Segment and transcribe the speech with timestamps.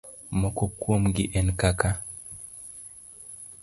[0.39, 1.89] Moko kuomgi en kaka: